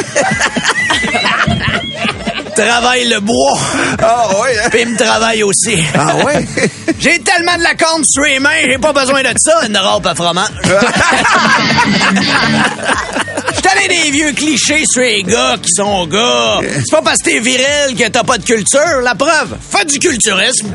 Travaille 2.57 3.07
le 3.09 3.21
bois. 3.21 3.59
Ah 4.03 4.27
ouais? 4.41 4.59
hein? 4.59 4.69
Puis 4.71 4.81
il 4.83 4.89
me 4.89 4.97
travaille 4.99 5.43
aussi. 5.45 5.79
Ah 5.95 6.17
ouais? 6.25 6.45
J'ai 6.99 7.21
tellement 7.21 7.57
de 7.57 7.63
la 7.63 7.75
corne 7.75 8.03
sur 8.05 8.25
les 8.25 8.41
mains, 8.41 8.51
j'ai 8.69 8.79
pas 8.79 8.93
besoin 8.93 9.23
de 9.23 9.29
ça, 9.39 9.61
une 9.69 9.79
robe 9.79 10.05
à 10.05 10.17
fromage. 10.17 10.49
J'étais 13.55 13.69
allé 13.69 13.87
des 14.03 14.11
vieux 14.11 14.33
clichés 14.33 14.83
sur 14.91 15.03
les 15.03 15.23
gars 15.23 15.55
qui 15.63 15.71
sont 15.71 16.09
gars. 16.09 16.59
C'est 16.63 16.91
pas 16.91 17.03
parce 17.03 17.19
que 17.19 17.31
t'es 17.31 17.39
viril 17.39 17.95
que 17.97 18.09
t'as 18.09 18.25
pas 18.25 18.39
de 18.39 18.45
culture. 18.45 19.01
La 19.05 19.15
preuve, 19.15 19.57
fais 19.71 19.85
du 19.85 20.01
culturisme. 20.01 20.75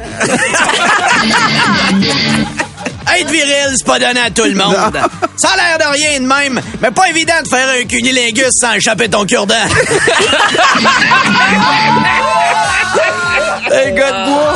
Être 3.05 3.29
viril, 3.29 3.75
c'est 3.75 3.85
pas 3.85 3.99
donné 3.99 4.19
à 4.19 4.29
tout 4.31 4.43
le 4.43 4.55
monde. 4.55 4.97
Ça 5.37 5.49
a 5.49 5.55
l'air 5.57 5.77
de 5.77 5.93
rien 5.93 6.19
de 6.19 6.25
même, 6.25 6.61
mais 6.81 6.91
pas 6.91 7.09
évident 7.09 7.41
de 7.43 7.47
faire 7.47 7.67
un 7.69 7.83
cunilingus 7.85 8.51
sans 8.51 8.73
échapper 8.73 9.09
ton 9.09 9.25
cure-dent. 9.25 9.55
Un 13.71 13.91
gars 13.91 14.11
de 14.11 14.25
bois. 14.29 14.55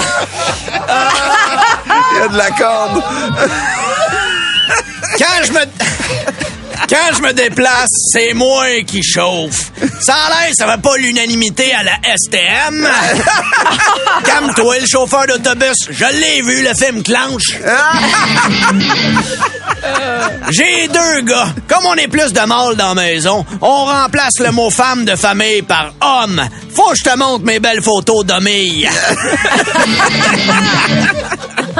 Il 2.11 2.17
y 2.17 2.21
a 2.21 2.27
de 2.27 2.37
la 2.37 2.51
corde. 2.51 3.03
Quand 5.17 5.43
je 5.43 5.51
me... 5.51 5.59
Quand 6.89 7.15
je 7.17 7.21
me 7.21 7.33
déplace, 7.33 7.89
c'est 8.13 8.33
moi 8.33 8.65
qui 8.85 9.03
chauffe. 9.03 9.71
Ça 9.99 10.13
a 10.13 10.29
l'air, 10.29 10.53
ça 10.53 10.65
va 10.65 10.77
pas 10.77 10.95
l'unanimité 10.97 11.73
à 11.73 11.83
la 11.83 11.97
STM. 12.15 12.87
Calme-toi, 14.25 14.79
le 14.79 14.87
chauffeur 14.87 15.25
d'autobus. 15.27 15.75
Je 15.89 16.05
l'ai 16.05 16.41
vu, 16.41 16.63
le 16.63 16.73
film 16.73 17.03
Clanche. 17.03 17.59
J'ai 20.51 20.87
deux 20.87 21.21
gars. 21.23 21.49
Comme 21.67 21.85
on 21.87 21.95
est 21.95 22.07
plus 22.07 22.31
de 22.31 22.39
mâles 22.41 22.75
dans 22.77 22.93
la 22.93 22.95
maison, 22.95 23.45
on 23.61 23.85
remplace 23.85 24.39
le 24.39 24.51
mot 24.51 24.69
femme 24.69 25.03
de 25.03 25.15
famille 25.15 25.63
par 25.63 25.91
homme. 26.01 26.41
Faut 26.73 26.91
que 26.91 26.97
je 26.97 27.03
te 27.03 27.17
montre 27.17 27.43
mes 27.43 27.59
belles 27.59 27.83
photos 27.83 28.25
d'homille. 28.25 28.89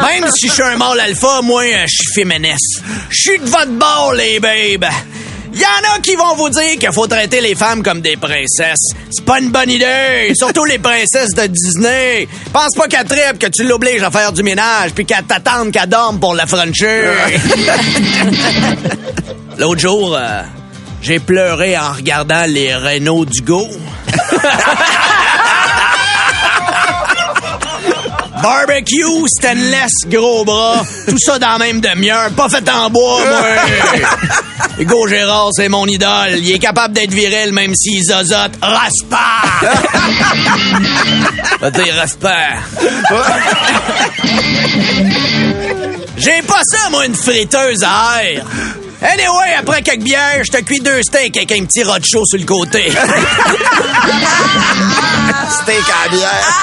Même 0.02 0.30
si 0.36 0.48
je 0.48 0.54
suis 0.54 0.64
un 0.64 0.78
mâle 0.78 1.00
alpha, 1.00 1.42
moi, 1.42 1.64
euh, 1.64 1.86
je 1.88 1.96
suis 1.96 2.14
féministe. 2.22 2.82
Je 3.10 3.16
suis 3.16 3.40
de 3.40 3.46
votre 3.46 3.72
bord, 3.72 4.14
les 4.14 4.40
babes. 4.40 4.90
Y 5.54 5.64
en 5.64 5.96
a 5.96 6.00
qui 6.02 6.16
vont 6.16 6.36
vous 6.36 6.50
dire 6.50 6.78
qu'il 6.80 6.92
faut 6.92 7.08
traiter 7.08 7.42
les 7.42 7.56
femmes 7.56 7.82
comme 7.82 8.02
des 8.02 8.16
princesses. 8.16 8.92
C'est 9.10 9.26
pas 9.26 9.40
une 9.40 9.50
bonne 9.50 9.72
idée. 9.72 10.32
Surtout 10.36 10.66
les 10.66 10.78
princesses 10.78 11.34
de 11.34 11.48
Disney. 11.48 12.28
Pense 12.54 12.76
pas 12.76 12.88
qu'elle 12.88 13.06
tripe 13.06 13.40
que 13.40 13.48
tu 13.48 13.64
l'obliges 13.64 14.04
à 14.04 14.12
faire 14.12 14.32
du 14.32 14.44
ménage 14.44 14.92
puis 14.94 15.06
qu'elle 15.06 15.24
t'attende 15.24 15.72
qu'elle 15.72 15.90
dorme 15.90 16.20
pour 16.20 16.36
la 16.36 16.46
franchir. 16.46 17.12
L'autre 19.58 19.82
jour, 19.82 20.16
euh, 20.16 20.44
j'ai 21.02 21.20
pleuré 21.20 21.76
en 21.78 21.94
regardant 21.94 22.44
les 22.46 22.76
Renault 22.76 23.26
du 23.26 23.42
Go. 23.42 23.68
Barbecue, 28.48 29.28
stainless, 29.28 29.92
gros 30.08 30.46
bras, 30.46 30.86
tout 31.06 31.20
ça 31.20 31.38
dans 31.38 31.50
la 31.50 31.58
même 31.58 31.82
demi-heure, 31.82 32.32
pas 32.32 32.48
fait 32.48 32.64
en 32.70 32.90
bois, 32.90 33.20
moi. 33.26 33.44
Hugo 34.80 35.06
Gérard, 35.06 35.50
c'est 35.52 35.68
mon 35.68 35.86
idole. 35.86 36.38
Il 36.38 36.52
est 36.52 36.60
capable 36.60 36.94
d'être 36.94 37.12
viril 37.12 37.52
même 37.52 37.76
s'il 37.76 38.02
zozote. 38.06 38.54
Raspa! 38.62 39.42
Va 41.60 41.72
dire 41.72 41.94
raspa. 41.96 42.38
J'ai 46.18 46.42
pas 46.44 46.62
ça, 46.64 46.90
moi, 46.90 47.06
une 47.06 47.16
friteuse 47.16 47.84
à 47.84 48.24
air. 48.24 48.46
Anyway, 49.02 49.56
après 49.60 49.82
quelques 49.82 50.04
bières, 50.04 50.46
je 50.46 50.52
te 50.52 50.64
cuis 50.64 50.80
deux 50.80 51.04
steaks 51.04 51.36
avec 51.36 51.52
un 51.52 51.66
petit 51.66 51.84
rod 51.84 52.06
chaud 52.06 52.24
sur 52.26 52.40
le 52.40 52.46
côté. 52.46 52.90
Steak 55.62 55.84
à 56.06 56.10
bière. 56.10 56.54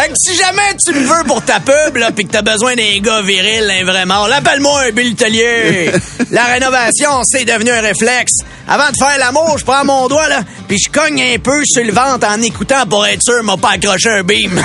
Fait 0.00 0.08
que 0.08 0.14
si 0.16 0.34
jamais 0.34 0.74
tu 0.82 0.94
me 0.94 1.04
veux 1.04 1.24
pour 1.24 1.44
ta 1.44 1.60
pub, 1.60 1.96
là, 1.96 2.10
pis 2.10 2.24
que 2.24 2.30
t'as 2.30 2.40
besoin 2.40 2.74
d'un 2.74 3.00
gars 3.02 3.20
viril, 3.20 3.70
hein, 3.70 3.84
vraiment, 3.84 4.26
l'appelle-moi 4.26 4.84
un 4.88 4.92
Bill 4.92 5.14
Tellier. 5.14 5.92
La 6.30 6.44
rénovation, 6.44 7.22
c'est 7.22 7.44
devenu 7.44 7.70
un 7.70 7.82
réflexe. 7.82 8.32
Avant 8.66 8.88
de 8.90 8.96
faire 8.96 9.18
l'amour, 9.18 9.58
je 9.58 9.64
prends 9.64 9.84
mon 9.84 10.08
doigt, 10.08 10.26
là, 10.28 10.40
puis 10.68 10.78
je 10.78 10.90
cogne 10.90 11.22
un 11.22 11.38
peu 11.38 11.62
sur 11.66 11.84
le 11.84 11.92
ventre 11.92 12.26
en 12.26 12.40
écoutant 12.40 12.86
pour 12.88 13.06
être 13.06 13.22
sûr, 13.22 13.42
m'a 13.42 13.58
pas 13.58 13.72
accroché 13.72 14.08
un 14.08 14.22
beam. 14.22 14.62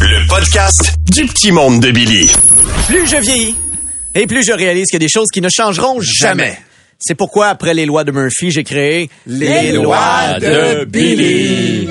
Le 0.00 0.28
podcast 0.28 0.94
du 1.12 1.26
petit 1.26 1.52
monde 1.52 1.80
de 1.80 1.90
Billy. 1.92 2.28
Plus 2.88 3.06
je 3.06 3.16
vieillis, 3.16 3.54
et 4.18 4.26
plus 4.26 4.44
je 4.44 4.52
réalise 4.52 4.86
qu'il 4.86 5.00
y 5.00 5.04
a 5.04 5.06
des 5.06 5.08
choses 5.08 5.28
qui 5.32 5.40
ne 5.40 5.48
changeront 5.48 6.00
jamais. 6.00 6.58
C'est 6.98 7.14
pourquoi, 7.14 7.46
après 7.46 7.72
les 7.74 7.86
lois 7.86 8.02
de 8.02 8.10
Murphy, 8.10 8.50
j'ai 8.50 8.64
créé 8.64 9.08
les, 9.26 9.70
lois 9.70 10.40
de 10.40 10.84
Billy. 10.84 11.88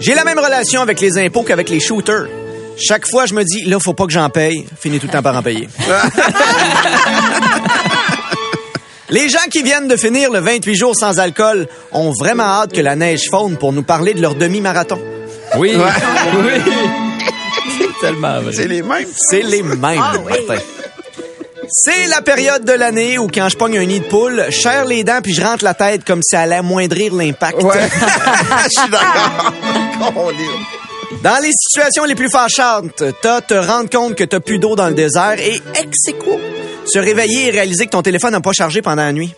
J'ai 0.00 0.14
la 0.14 0.24
même 0.24 0.40
relation 0.40 0.80
avec 0.80 1.00
les 1.00 1.16
impôts 1.18 1.44
qu'avec 1.44 1.70
les 1.70 1.78
shooters. 1.78 2.26
Chaque 2.76 3.06
fois, 3.06 3.26
je 3.26 3.34
me 3.34 3.44
dis, 3.44 3.62
là, 3.66 3.78
faut 3.78 3.94
pas 3.94 4.06
que 4.06 4.12
j'en 4.12 4.30
paye. 4.30 4.66
Finis 4.80 4.98
tout 4.98 5.06
le 5.06 5.12
temps 5.12 5.22
par 5.22 5.36
en 5.36 5.42
payer. 5.42 5.68
Les 9.10 9.28
gens 9.28 9.38
qui 9.50 9.62
viennent 9.62 9.88
de 9.88 9.96
finir 9.96 10.30
le 10.30 10.38
28 10.38 10.74
jours 10.76 10.96
sans 10.96 11.18
alcool 11.18 11.66
ont 11.92 12.12
vraiment 12.12 12.44
hâte 12.44 12.72
que 12.72 12.80
la 12.80 12.94
neige 12.94 13.28
fonde 13.28 13.58
pour 13.58 13.72
nous 13.72 13.82
parler 13.82 14.14
de 14.14 14.22
leur 14.22 14.36
demi-marathon. 14.36 15.00
Oui. 15.56 15.74
Oui. 16.32 16.52
C'est 18.00 18.06
tellement 18.06 18.40
vrai. 18.40 18.52
C'est 18.52 18.68
les 18.68 18.82
mêmes. 18.82 19.06
C'est 19.16 19.42
les 19.42 19.62
mêmes, 19.62 19.78
Martin. 19.78 20.22
C'est 21.72 22.08
la 22.08 22.20
période 22.20 22.64
de 22.64 22.72
l'année 22.72 23.16
où 23.18 23.28
quand 23.28 23.48
je 23.48 23.56
pogne 23.56 23.78
un 23.78 23.84
nid 23.84 24.00
de 24.00 24.04
poule, 24.06 24.44
je 24.48 24.60
serre 24.60 24.86
les 24.86 25.04
dents 25.04 25.20
puis 25.22 25.32
je 25.32 25.40
rentre 25.40 25.62
la 25.62 25.74
tête 25.74 26.04
comme 26.04 26.20
si 26.20 26.34
ça 26.34 26.40
allait 26.40 26.56
amoindrir 26.56 27.14
l'impact. 27.14 27.62
Ouais. 27.62 27.76
Je 28.64 28.80
suis 28.80 28.90
d'accord. 28.90 30.32
Dans 31.22 31.42
les 31.42 31.52
situations 31.52 32.04
les 32.04 32.14
plus 32.16 32.30
fâchantes, 32.30 33.04
t'as 33.22 33.40
te 33.40 33.54
rendre 33.54 33.90
compte 33.90 34.16
que 34.16 34.24
t'as 34.24 34.40
plus 34.40 34.58
d'eau 34.58 34.74
dans 34.74 34.88
le 34.88 34.94
désert 34.94 35.38
et 35.38 35.60
ex 35.80 35.96
se 36.86 36.98
réveiller 36.98 37.48
et 37.48 37.50
réaliser 37.50 37.86
que 37.86 37.90
ton 37.90 38.02
téléphone 38.02 38.32
n'a 38.32 38.40
pas 38.40 38.52
chargé 38.52 38.82
pendant 38.82 39.02
la 39.02 39.12
nuit. 39.12 39.34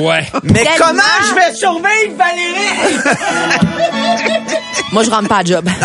Ouais. 0.00 0.26
Mais 0.44 0.64
Tellement. 0.64 0.74
comment 0.78 1.02
je 1.28 1.34
vais 1.34 1.54
survivre, 1.54 2.16
Valérie? 2.16 2.98
Moi, 4.92 5.02
je 5.02 5.10
rentre 5.10 5.28
pas 5.28 5.38
à 5.38 5.44
job. 5.44 5.68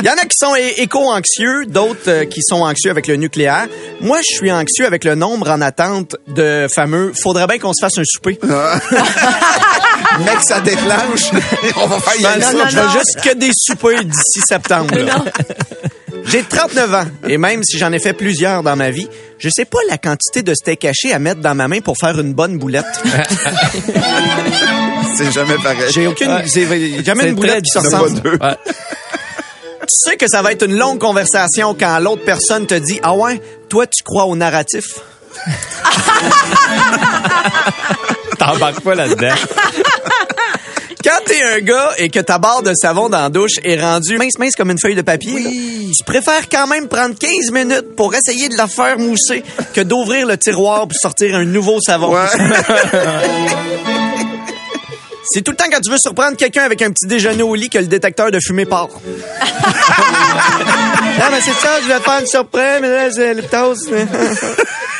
Il 0.00 0.06
y 0.06 0.10
en 0.10 0.14
a 0.14 0.24
qui 0.24 0.36
sont 0.36 0.54
éco-anxieux, 0.78 1.66
d'autres 1.66 2.08
euh, 2.08 2.24
qui 2.24 2.40
sont 2.42 2.62
anxieux 2.62 2.90
avec 2.90 3.06
le 3.06 3.16
nucléaire. 3.16 3.66
Moi, 4.00 4.18
je 4.18 4.34
suis 4.36 4.50
anxieux 4.50 4.86
avec 4.86 5.04
le 5.04 5.14
nombre 5.14 5.48
en 5.50 5.60
attente 5.60 6.16
de 6.28 6.66
fameux 6.74 7.12
«faudrait 7.22 7.46
bien 7.46 7.58
qu'on 7.58 7.72
se 7.72 7.80
fasse 7.80 7.98
un 7.98 8.02
souper 8.04 8.38
Mec, 10.20 10.42
ça 10.42 10.60
déclenche. 10.60 11.30
On 11.76 11.86
va 11.86 12.00
faire 12.00 12.20
y 12.20 12.26
aller 12.26 12.40
Non, 12.42 12.46
ça. 12.48 12.52
non, 12.52 12.64
je 12.68 12.78
veux 12.78 12.88
juste 12.98 13.20
que 13.22 13.34
des 13.34 13.50
soupers 13.54 14.04
d'ici 14.04 14.40
septembre. 14.46 14.94
J'ai 16.26 16.42
39 16.42 16.94
ans 16.94 17.06
et 17.28 17.36
même 17.38 17.62
si 17.62 17.78
j'en 17.78 17.92
ai 17.92 17.98
fait 17.98 18.12
plusieurs 18.12 18.62
dans 18.62 18.76
ma 18.76 18.90
vie, 18.90 19.08
je 19.38 19.48
sais 19.48 19.64
pas 19.64 19.78
la 19.88 19.98
quantité 19.98 20.42
de 20.42 20.54
steak 20.54 20.84
haché 20.84 21.12
à 21.12 21.18
mettre 21.18 21.40
dans 21.40 21.54
ma 21.54 21.68
main 21.68 21.80
pour 21.80 21.96
faire 21.98 22.18
une 22.20 22.32
bonne 22.32 22.58
boulette. 22.58 22.84
C'est 25.14 25.32
jamais 25.32 25.56
pareil. 25.56 25.90
J'ai 25.92 26.06
aucune, 26.06 26.38
jamais 27.04 27.28
une 27.28 27.34
boulette 27.34 27.64
qui 27.64 27.70
se 27.70 27.78
ressemble. 27.78 28.20
Ouais. 28.40 28.56
Tu 29.82 30.10
sais 30.10 30.16
que 30.16 30.28
ça 30.28 30.42
va 30.42 30.52
être 30.52 30.64
une 30.64 30.76
longue 30.78 31.00
conversation 31.00 31.74
quand 31.74 31.98
l'autre 31.98 32.24
personne 32.24 32.66
te 32.66 32.74
dit 32.74 33.00
Ah 33.02 33.14
ouais, 33.14 33.42
toi 33.68 33.86
tu 33.86 34.02
crois 34.04 34.26
au 34.26 34.36
narratif? 34.36 34.84
T'embarques 38.38 38.80
pas 38.80 38.94
là-dedans. 38.94 39.34
Quand 41.04 41.18
t'es 41.26 41.42
un 41.42 41.58
gars 41.58 41.90
et 41.98 42.08
que 42.10 42.20
ta 42.20 42.38
barre 42.38 42.62
de 42.62 42.72
savon 42.74 43.08
dans 43.08 43.22
la 43.22 43.28
douche 43.28 43.58
est 43.64 43.80
rendue 43.80 44.18
mince 44.18 44.38
mince 44.38 44.54
comme 44.54 44.70
une 44.70 44.78
feuille 44.78 44.94
de 44.94 45.02
papier, 45.02 45.40
là, 45.40 45.50
tu 45.92 46.04
préfères 46.04 46.48
quand 46.50 46.66
même 46.66 46.88
prendre 46.88 47.14
15 47.18 47.50
minutes 47.52 47.96
pour 47.96 48.14
essayer 48.14 48.48
de 48.48 48.56
la 48.56 48.66
faire 48.66 48.98
mousser 48.98 49.42
que 49.74 49.80
d'ouvrir 49.80 50.26
le 50.26 50.36
tiroir 50.36 50.88
pour 50.88 50.96
sortir 51.00 51.36
un 51.36 51.44
nouveau 51.44 51.80
savon. 51.80 52.14
Ouais. 52.14 52.26
C'est 55.24 55.42
tout 55.42 55.52
le 55.52 55.56
temps 55.56 55.70
quand 55.70 55.80
tu 55.80 55.90
veux 55.90 55.98
surprendre 55.98 56.36
quelqu'un 56.36 56.64
avec 56.64 56.82
un 56.82 56.90
petit 56.90 57.06
déjeuner 57.06 57.42
au 57.42 57.54
lit 57.54 57.70
que 57.70 57.78
le 57.78 57.86
détecteur 57.86 58.30
de 58.30 58.38
fumée 58.44 58.66
part. 58.66 58.88
ah, 59.40 61.28
mais 61.30 61.40
c'est 61.40 61.52
ça, 61.52 61.80
je 61.80 61.88
vais 61.88 62.00
faire 62.00 62.20
une 62.20 62.26
surprise, 62.26 62.78
mais 62.82 62.90
là, 62.90 63.10
c'est 63.10 63.32
le 63.32 63.42
toast. 63.42 63.88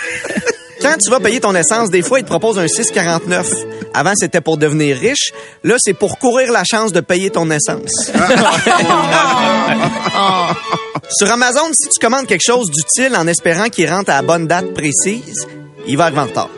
Quand 0.83 0.97
tu 0.99 1.11
vas 1.11 1.21
payer 1.21 1.39
ton 1.41 1.55
essence, 1.55 1.91
des 1.91 2.03
fois, 2.03 2.19
ils 2.19 2.25
te 2.25 2.29
proposent 2.29 2.59
un 2.59 2.67
6,49. 2.67 3.47
Avant, 3.95 4.13
c'était 4.17 4.41
pour 4.41 4.57
devenir 4.57 4.97
riche. 4.97 5.33
Là, 5.63 5.77
c'est 5.79 5.95
pour 5.95 6.19
courir 6.19 6.51
la 6.51 6.65
chance 6.65 6.93
de 6.93 7.01
payer 7.01 7.31
ton 7.31 7.49
essence. 7.51 8.11
Sur 11.11 11.31
Amazon, 11.31 11.71
si 11.73 11.89
tu 11.89 12.01
commandes 12.01 12.27
quelque 12.27 12.45
chose 12.45 12.71
d'utile 12.71 13.15
en 13.17 13.29
espérant 13.29 13.69
qu'il 13.69 13.89
rentre 13.89 14.11
à 14.11 14.17
la 14.17 14.23
bonne 14.23 14.49
date 14.49 14.75
précise, 14.75 15.47
il 15.87 15.97
va 15.97 16.05
arriver 16.05 16.21
en 16.21 16.25
retard. 16.25 16.51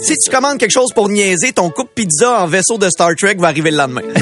Si 0.00 0.16
tu 0.16 0.30
commandes 0.30 0.58
quelque 0.58 0.72
chose 0.72 0.92
pour 0.94 1.08
niaiser, 1.08 1.52
ton 1.52 1.70
coupe 1.70 1.90
pizza 1.94 2.42
en 2.42 2.46
vaisseau 2.46 2.78
de 2.78 2.88
Star 2.88 3.10
Trek 3.16 3.36
va 3.38 3.48
arriver 3.48 3.70
le 3.70 3.76
lendemain. 3.76 4.02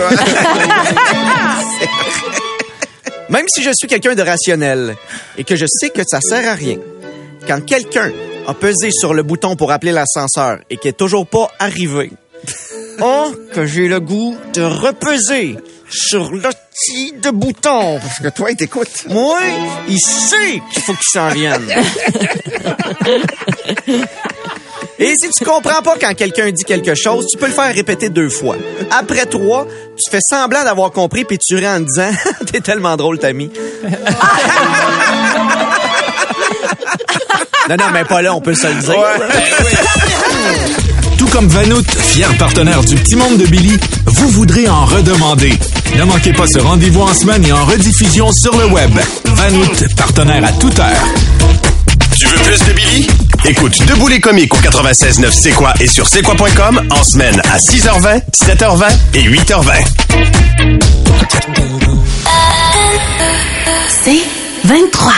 Même 3.28 3.46
si 3.48 3.62
je 3.62 3.70
suis 3.74 3.88
quelqu'un 3.88 4.14
de 4.14 4.22
rationnel 4.22 4.96
et 5.36 5.44
que 5.44 5.56
je 5.56 5.66
sais 5.68 5.90
que 5.90 6.02
ça 6.06 6.20
sert 6.20 6.48
à 6.48 6.54
rien, 6.54 6.78
quand 7.46 7.60
quelqu'un 7.64 8.10
a 8.46 8.54
pesé 8.54 8.90
sur 8.90 9.14
le 9.14 9.22
bouton 9.22 9.56
pour 9.56 9.72
appeler 9.72 9.92
l'ascenseur 9.92 10.58
et 10.70 10.76
qui 10.76 10.88
est 10.88 10.96
toujours 10.96 11.26
pas 11.26 11.50
arrivé, 11.58 12.12
oh, 13.00 13.32
que 13.52 13.66
j'ai 13.66 13.88
le 13.88 14.00
goût 14.00 14.36
de 14.54 14.62
repeser 14.62 15.56
sur 15.88 16.32
le 16.32 16.40
petit 16.40 17.12
de 17.12 17.30
bouton. 17.30 18.00
Parce 18.00 18.20
que 18.20 18.28
toi, 18.28 18.54
t'écoutes. 18.54 19.06
Moi, 19.08 19.38
il 19.88 20.00
sait 20.00 20.60
qu'il 20.72 20.82
faut 20.82 20.94
qu'il 20.94 21.10
s'en 21.12 21.28
vienne. 21.28 21.66
Et 24.98 25.12
si 25.20 25.28
tu 25.28 25.44
comprends 25.44 25.82
pas 25.82 25.96
quand 26.00 26.14
quelqu'un 26.14 26.50
dit 26.50 26.64
quelque 26.64 26.94
chose, 26.94 27.26
tu 27.26 27.36
peux 27.36 27.46
le 27.46 27.52
faire 27.52 27.74
répéter 27.74 28.08
deux 28.08 28.30
fois. 28.30 28.56
Après 28.90 29.26
trois, 29.26 29.66
tu 29.66 30.10
fais 30.10 30.20
semblant 30.26 30.64
d'avoir 30.64 30.90
compris 30.90 31.24
puis 31.24 31.38
tu 31.38 31.56
ris 31.56 31.68
en 31.68 31.80
disant 31.80 32.10
T'es 32.50 32.60
tellement 32.60 32.96
drôle, 32.96 33.18
Tammy. 33.18 33.50
Non, 37.68 37.76
non, 37.76 37.84
mais 37.92 38.04
pas 38.04 38.22
là, 38.22 38.34
on 38.34 38.40
peut 38.40 38.54
se 38.54 38.66
le 38.66 38.74
dire. 38.74 38.94
Tout 41.18 41.26
comme 41.28 41.48
Vanout, 41.48 41.84
fier 41.98 42.32
partenaire 42.36 42.82
du 42.84 42.94
Petit 42.94 43.16
Monde 43.16 43.38
de 43.38 43.46
Billy, 43.46 43.76
vous 44.06 44.28
voudrez 44.28 44.68
en 44.68 44.84
redemander. 44.84 45.52
Ne 45.96 46.04
manquez 46.04 46.32
pas 46.32 46.46
ce 46.46 46.58
rendez-vous 46.58 47.02
en 47.02 47.14
semaine 47.14 47.44
et 47.44 47.52
en 47.52 47.64
rediffusion 47.64 48.30
sur 48.32 48.56
le 48.56 48.66
web. 48.66 48.90
Vanout, 49.24 49.94
partenaire 49.96 50.44
à 50.44 50.52
toute 50.52 50.78
heure. 50.78 51.04
Tu 52.16 52.26
veux 52.26 52.38
plus 52.38 52.58
de 52.64 52.72
Billy? 52.72 53.08
Écoute 53.44 53.84
Debout 53.86 54.08
les 54.08 54.20
comiques 54.20 54.54
au 54.54 54.58
96.9 54.58 55.30
C'est 55.32 55.50
quoi 55.50 55.74
et 55.80 55.86
sur 55.86 56.06
c'est 56.06 56.22
quoi.com 56.22 56.80
en 56.90 57.04
semaine 57.04 57.40
à 57.52 57.58
6h20, 57.58 58.22
7h20 58.32 58.84
et 59.14 59.22
8h20. 59.22 59.72
C'est 64.04 64.22
23. 64.64 65.12